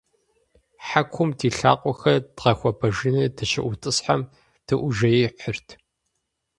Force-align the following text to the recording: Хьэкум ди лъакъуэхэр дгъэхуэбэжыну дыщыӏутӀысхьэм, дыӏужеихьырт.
Хьэкум 0.85 1.29
ди 1.37 1.49
лъакъуэхэр 1.57 2.17
дгъэхуэбэжыну 2.35 3.31
дыщыӏутӀысхьэм, 3.35 4.21
дыӏужеихьырт. 4.65 5.67